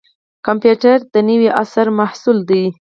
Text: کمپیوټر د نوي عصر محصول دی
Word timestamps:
کمپیوټر 0.45 0.97
د 1.13 1.15
نوي 1.29 1.49
عصر 1.61 1.87
محصول 1.99 2.37
دی 2.49 2.63